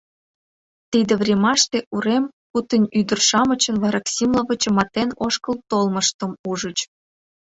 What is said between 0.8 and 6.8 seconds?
Тиде времаште урем кутынь ӱдыр-шамычын вараксимла вычыматен ошкыл толмыштым ужыч.